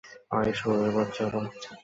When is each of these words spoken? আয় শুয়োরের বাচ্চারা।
আয় 0.31 0.51
শুয়োরের 0.59 0.91
বাচ্চারা। 0.95 1.39